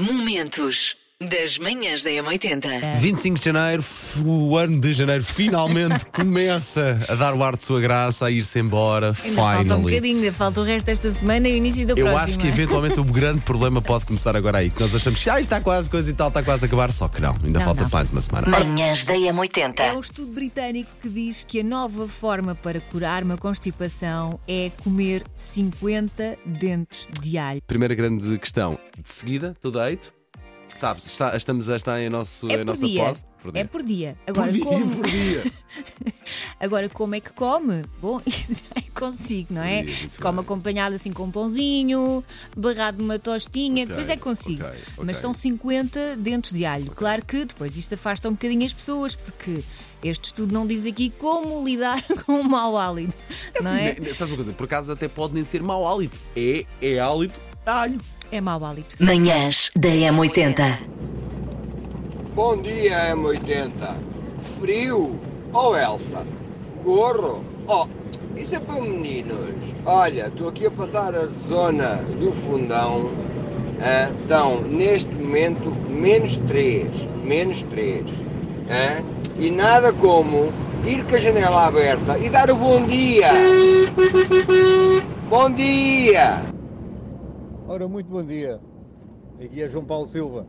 [0.00, 2.96] Momentos das manhãs da M80.
[2.98, 3.84] 25 de janeiro,
[4.24, 8.58] o ano de janeiro finalmente começa a dar o ar de sua graça, a ir-se
[8.58, 9.08] embora.
[9.08, 9.82] Ainda falta um Finally.
[9.82, 12.22] bocadinho, ainda falta o resto desta semana e o início da Eu próxima.
[12.22, 14.70] acho que eventualmente o grande problema pode começar agora aí.
[14.70, 17.06] Que nós achamos que ah, está quase coisa e tal, está quase a acabar, só
[17.06, 17.90] que não, ainda Não, falta não.
[17.90, 18.48] mais uma semana.
[18.48, 19.78] Manhãs da M80.
[19.78, 24.70] É um estudo britânico que diz que a nova forma para curar uma constipação é
[24.82, 27.60] comer 50 dentes de alho.
[27.66, 30.18] Primeira grande questão, de seguida, tudo deito?
[30.74, 33.04] Sabes, está- estamos a estar em nosso, É em nossa dia.
[33.04, 33.24] pose?
[33.42, 34.16] Por É por dia.
[34.26, 34.96] Agora, Por dia, como...
[34.96, 35.44] por dia.
[36.60, 37.82] Agora, como é que come?
[38.00, 39.82] Bom, isso já é consigo, não é?
[39.82, 42.22] Dia, Se come acompanhado assim com um pãozinho,
[42.56, 44.62] barrado numa tostinha, Ok, depois é consigo.
[44.64, 45.14] ok, Mas ok.
[45.14, 46.90] são 50 dentes de alho.
[46.92, 49.62] Claro que depois isto afasta um bocadinho as pessoas, porque
[50.04, 53.14] este estudo não diz aqui como lidar com o mau hálito.
[53.60, 53.94] não Assim, é?
[54.14, 54.52] sabes uma coisa?
[54.52, 56.18] Por acaso até pode nem ser mau hálito.
[56.36, 58.00] É, é hálito alho.
[58.32, 58.96] É mau hálito.
[59.00, 60.78] Manhãs da M80.
[62.34, 63.94] Bom dia, M80.
[64.60, 65.18] Frio?
[65.52, 66.24] Oh, Elsa.
[66.84, 67.44] Gorro?
[67.66, 67.86] Oh,
[68.36, 69.74] isso é para meninos.
[69.84, 73.10] Olha, estou aqui a passar a zona do fundão.
[73.82, 76.86] Ah, Estão, neste momento, menos 3.
[77.24, 78.04] Menos 3.
[78.70, 79.02] Ah,
[79.38, 80.52] E nada como
[80.86, 83.30] ir com a janela aberta e dar o bom dia.
[85.28, 86.49] Bom dia!
[87.72, 88.60] Ora, muito bom dia.
[89.40, 90.44] Aqui é João Paulo Silva.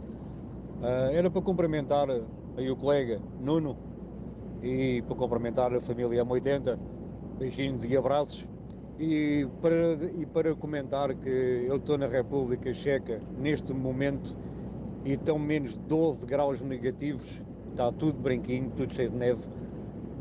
[0.82, 2.08] Ah, era para cumprimentar
[2.58, 3.78] aí o colega Nuno
[4.64, 6.80] e para cumprimentar a família M80.
[7.38, 8.48] Beijinhos e abraços.
[8.98, 14.36] E para, e para comentar que eu estou na República Checa neste momento
[15.06, 17.40] e estão menos 12 graus negativos.
[17.70, 19.46] Está tudo branquinho, tudo cheio de neve.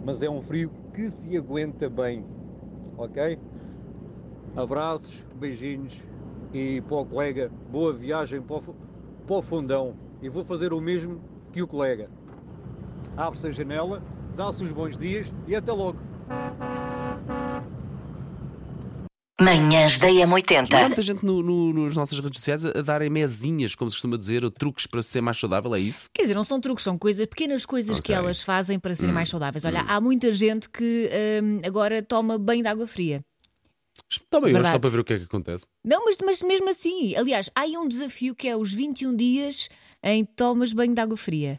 [0.04, 2.26] Mas é um frio que se aguenta bem.
[2.98, 3.38] Ok?
[4.54, 6.09] Abraços, beijinhos
[6.52, 8.62] e para o colega, boa viagem para o,
[9.26, 9.94] para o fundão.
[10.22, 11.20] E vou fazer o mesmo
[11.52, 12.10] que o colega.
[13.16, 14.02] Abre-se a janela,
[14.36, 15.98] dá-se os bons dias e até logo.
[19.40, 20.86] Manhãs da Mas há M80.
[20.86, 24.44] muita gente no, no, nas nossas redes sociais a, darem mesinhas, como se costuma dizer,
[24.44, 26.10] ou truques para ser mais saudável, é isso?
[26.12, 28.22] Quer dizer, não são truques, são coisas, pequenas coisas que Ok.
[28.22, 29.64] elas fazem para serem mais saudáveis.
[29.64, 31.08] Olha, há muita gente que
[31.42, 33.22] hum, agora toma banho de água fria.
[34.28, 35.66] Toma aí, só para ver o que é que acontece.
[35.84, 39.68] Não, mas, mas mesmo assim, aliás, há aí um desafio que é os 21 dias
[40.02, 41.58] em tomas banho de água fria.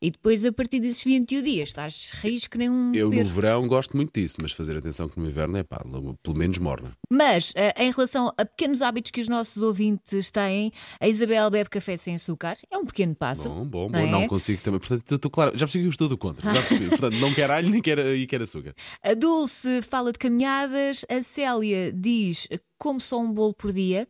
[0.00, 3.28] E depois, a partir desses 21 dias, estás risco que nem um Eu no perro.
[3.30, 5.82] verão gosto muito disso, mas fazer atenção que no inverno é pá,
[6.22, 6.92] pelo menos morna.
[7.10, 10.70] Mas, eh, em relação a pequenos hábitos que os nossos ouvintes têm,
[11.00, 12.56] a Isabel bebe café sem açúcar.
[12.70, 13.48] É um pequeno passo.
[13.48, 14.06] Bom, bom, não bom.
[14.06, 14.10] é?
[14.10, 14.80] Não consigo também.
[14.80, 16.52] Portanto, estou claro, já percebi que estou do contra.
[16.52, 16.88] Já percebi.
[16.90, 18.74] Portanto, não quero alho nem quero, e quero açúcar.
[19.02, 21.06] A Dulce fala de caminhadas.
[21.08, 22.46] A Célia diz
[22.78, 24.06] como só um bolo por dia.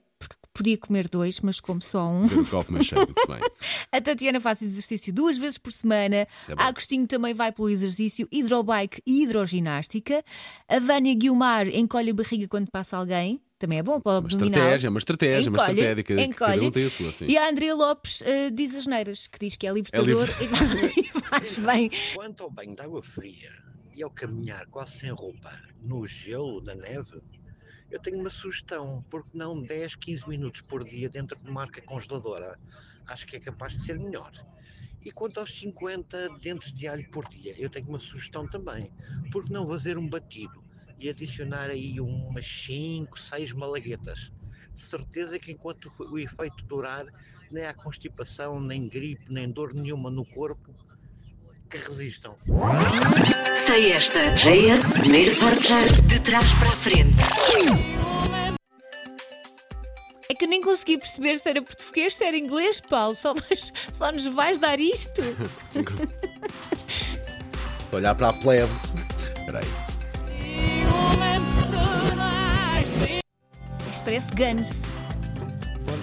[0.56, 2.26] Podia comer dois, mas como só um.
[2.26, 3.40] Ver o copo mais cheio, muito bem.
[3.92, 6.16] A Tatiana faz exercício duas vezes por semana.
[6.16, 10.22] É a Agostinho também vai pelo exercício hidrobike e hidroginástica.
[10.68, 13.40] A Vânia Guilmar encolhe a barriga quando passa alguém.
[13.58, 14.58] Também é bom para o Uma abdominal.
[14.60, 16.04] estratégia, uma estratégia, uma Encolhe, estratégia.
[16.04, 16.22] Cada, cada
[16.54, 16.66] encolhe.
[16.66, 17.26] um tem a sua, sim.
[17.26, 20.92] E a Andrea Lopes eh, diz as neiras, que diz que é libertador e, vai-
[20.98, 21.90] e faz bem.
[22.14, 23.50] Quanto ao banho de água fria
[23.94, 25.50] e ao caminhar quase sem roupa
[25.82, 27.18] no gelo, na neve,
[27.90, 31.80] eu tenho uma sugestão, porque não 10, 15 minutos por dia dentro de uma marca
[31.82, 32.58] congeladora?
[33.06, 34.30] Acho que é capaz de ser melhor.
[35.02, 38.92] E quanto aos 50 dentes de alho por dia, eu tenho uma sugestão também,
[39.30, 40.64] porque não fazer um batido
[40.98, 44.32] e adicionar aí umas 5, 6 malaguetas.
[44.74, 47.06] De certeza que enquanto o efeito durar,
[47.50, 50.74] nem há constipação, nem gripe, nem dor nenhuma no corpo
[51.68, 52.36] que resistam.
[53.66, 54.32] Sei esta.
[54.34, 57.22] JS, primeiro portar de trás para a frente.
[60.28, 63.14] É que eu nem consegui perceber se era português, se era inglês, Paulo.
[63.14, 63.34] Só,
[63.92, 65.22] só nos vais dar isto.
[67.78, 68.72] Estou a olhar para a plebe.
[69.16, 69.66] Espera aí.
[73.90, 74.95] Isto parece Guns.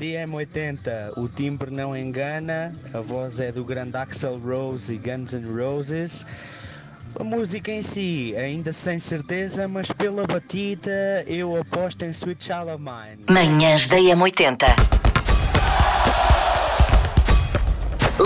[0.03, 1.13] Bom dia, M80.
[1.15, 6.25] O timbre não engana, a voz é do grande Axel Rose e Guns N' Roses.
[7.17, 12.71] A música em si, ainda sem certeza, mas pela batida eu aposto em Sweet Child
[12.71, 13.23] of Mine.
[13.29, 14.65] Manhãs da M80.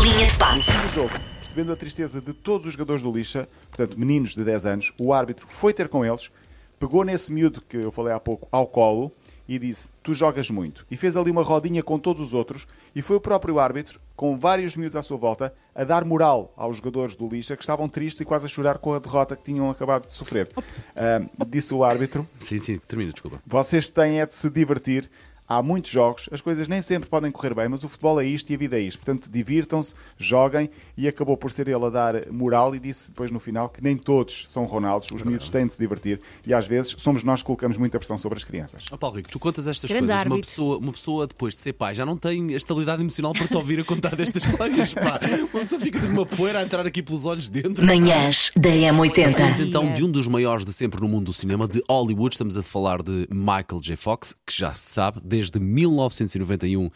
[0.01, 0.71] Linha de passe.
[0.71, 4.65] No jogo, percebendo a tristeza de todos os jogadores do Lixa, portanto meninos de 10
[4.65, 6.31] anos, o árbitro foi ter com eles,
[6.79, 9.11] pegou nesse miúdo que eu falei há pouco ao colo
[9.47, 10.85] e disse: Tu jogas muito.
[10.89, 14.37] E fez ali uma rodinha com todos os outros e foi o próprio árbitro, com
[14.37, 18.21] vários miúdos à sua volta, a dar moral aos jogadores do Lixa que estavam tristes
[18.21, 20.49] e quase a chorar com a derrota que tinham acabado de sofrer.
[20.95, 23.41] Ah, disse o árbitro: Sim, sim, termina, desculpa.
[23.45, 25.09] Vocês têm é de se divertir.
[25.47, 28.49] Há muitos jogos, as coisas nem sempre podem correr bem, mas o futebol é isto
[28.51, 28.99] e a vida é isto.
[28.99, 33.39] Portanto, divirtam-se, joguem e acabou por ser ele a dar moral e disse depois no
[33.39, 36.95] final que nem todos são Ronaldos, os miúdos têm de se divertir e às vezes
[36.97, 38.85] somos nós que colocamos muita pressão sobre as crianças.
[38.91, 40.25] Ó Paulo Rico, tu contas estas Grande coisas.
[40.25, 43.47] Uma pessoa, uma pessoa, depois de ser pai, já não tem a estabilidade emocional para
[43.47, 44.93] te ouvir a contar destas histórias.
[44.93, 45.19] Pá.
[45.53, 47.85] Uma pessoa fica com uma poeira a entrar aqui pelos olhos dentro.
[47.85, 49.59] Manhãs da Falamos M80.
[49.67, 52.35] então de um dos maiores de sempre no mundo do cinema, de Hollywood.
[52.35, 53.95] Estamos a falar de Michael J.
[53.95, 56.89] Fox, que já se sabe, desde 1991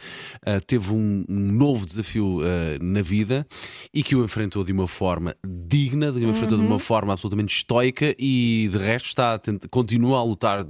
[0.45, 3.45] eh, teve um, novo desafio eh, na vida
[3.93, 7.55] e que o enfrentou de uma forma digna, de o enfrentou de uma forma absolutamente
[7.55, 9.39] estoica e de resto está
[9.69, 10.65] continua a lutar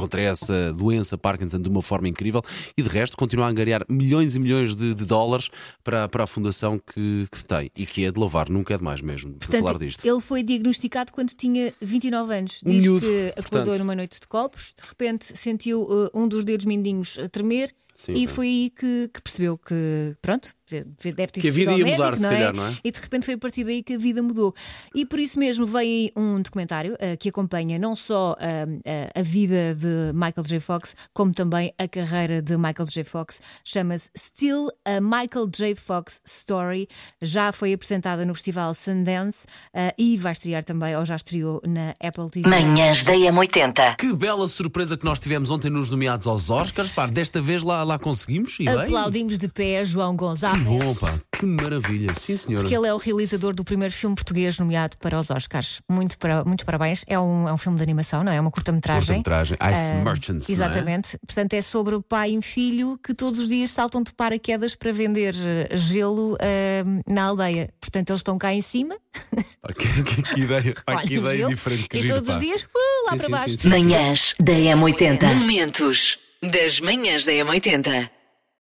[0.00, 2.42] contra essa doença Parkinson de uma forma incrível
[2.76, 5.48] e de resto continua a angariar milhões e milhões de, de dólares
[5.84, 9.00] para, para a fundação que, que tem e que é de louvar, nunca é demais
[9.00, 10.04] mesmo de falar Portanto, disto.
[10.04, 12.62] ele foi diagnosticado quando tinha 29 anos.
[12.64, 13.78] Um Diz miúdo, que acordou portanto.
[13.78, 18.12] numa noite de copos, de repente sentiu uh, um dos dedos mindinhos a tremer Sim,
[18.12, 18.26] e bem.
[18.26, 22.16] foi aí que, que percebeu que, pronto, deve ter Que a vida ia médico, mudar,
[22.16, 22.34] se não é?
[22.34, 22.76] calhar, não é?
[22.82, 24.54] E de repente foi a partir daí que a vida mudou.
[24.94, 29.22] E por isso mesmo veio aí um documentário uh, que acompanha não só uh, a
[29.22, 30.60] vida de Michael J.
[30.60, 33.04] Fox, como também a carreira de Michael J.
[33.04, 33.40] Fox.
[33.64, 35.74] Chama-se Still a Michael J.
[35.74, 36.88] Fox Story.
[37.20, 41.94] Já foi apresentada no Festival Sundance uh, e vai estrear também, ou já estreou na
[42.02, 42.48] Apple TV.
[42.48, 43.96] Manhãs da M80.
[43.96, 46.92] Que bela surpresa que nós tivemos ontem nos nomeados aos Oscars.
[46.92, 48.56] Pá, desta vez lá, lá conseguimos.
[48.60, 48.74] E bem.
[48.74, 50.14] Aplaudimos de pé João
[50.64, 51.00] Gonçalves.
[51.00, 52.12] Bom, pá, que maravilha.
[52.14, 52.62] Sim, senhora.
[52.64, 55.80] Porque ele é o realizador do primeiro filme português nomeado para os Oscars.
[55.90, 57.04] Muito para, muitos parabéns.
[57.06, 58.36] É um, é um filme de animação, não é?
[58.36, 59.22] É uma curta-metragem.
[59.22, 59.54] Curta-metragem.
[59.56, 60.56] Ice Ah, Merchants, não é?
[60.56, 61.18] Exatamente.
[61.26, 64.74] Portanto, é sobre o pai e um filho que todos os dias saltam de paraquedas
[64.74, 67.70] para vender eh, gelo ah, na aldeia.
[67.80, 68.96] Portanto, eles estão cá em cima.
[69.60, 71.88] Pá, que, que- que ideia, pá, que olham o ideia gelo, diferente.
[71.88, 72.34] Que e giro, todos pá.
[72.34, 72.66] os dias, uh,
[73.06, 73.48] lá Sim, para sim, baixo.
[73.50, 73.68] sim, sim.
[73.68, 75.34] Manhãs da M80.
[75.34, 78.10] Momentos das manhãs da M80.